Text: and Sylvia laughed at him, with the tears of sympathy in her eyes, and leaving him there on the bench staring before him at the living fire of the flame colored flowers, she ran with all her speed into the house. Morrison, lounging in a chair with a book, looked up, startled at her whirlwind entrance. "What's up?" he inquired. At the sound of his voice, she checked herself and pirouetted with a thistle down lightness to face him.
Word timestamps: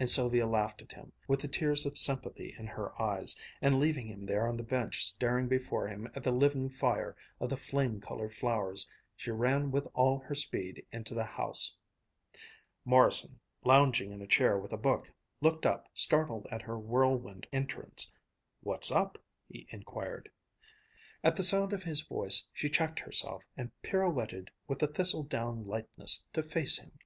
and 0.00 0.10
Sylvia 0.10 0.48
laughed 0.48 0.82
at 0.82 0.90
him, 0.94 1.12
with 1.28 1.38
the 1.38 1.46
tears 1.46 1.86
of 1.86 1.96
sympathy 1.96 2.56
in 2.58 2.66
her 2.66 3.00
eyes, 3.00 3.36
and 3.62 3.78
leaving 3.78 4.08
him 4.08 4.26
there 4.26 4.48
on 4.48 4.56
the 4.56 4.64
bench 4.64 5.06
staring 5.06 5.46
before 5.46 5.86
him 5.86 6.08
at 6.16 6.24
the 6.24 6.32
living 6.32 6.68
fire 6.68 7.14
of 7.38 7.50
the 7.50 7.56
flame 7.56 8.00
colored 8.00 8.34
flowers, 8.34 8.84
she 9.14 9.30
ran 9.30 9.70
with 9.70 9.86
all 9.94 10.18
her 10.18 10.34
speed 10.34 10.84
into 10.90 11.14
the 11.14 11.22
house. 11.24 11.76
Morrison, 12.84 13.38
lounging 13.62 14.10
in 14.10 14.20
a 14.20 14.26
chair 14.26 14.58
with 14.58 14.72
a 14.72 14.76
book, 14.76 15.12
looked 15.40 15.64
up, 15.66 15.86
startled 15.94 16.48
at 16.50 16.62
her 16.62 16.76
whirlwind 16.76 17.46
entrance. 17.52 18.10
"What's 18.60 18.90
up?" 18.90 19.18
he 19.46 19.68
inquired. 19.70 20.32
At 21.22 21.36
the 21.36 21.44
sound 21.44 21.72
of 21.72 21.84
his 21.84 22.00
voice, 22.00 22.48
she 22.52 22.68
checked 22.68 22.98
herself 22.98 23.44
and 23.56 23.70
pirouetted 23.82 24.50
with 24.66 24.82
a 24.82 24.88
thistle 24.88 25.22
down 25.22 25.64
lightness 25.64 26.24
to 26.32 26.42
face 26.42 26.78
him. 26.80 26.98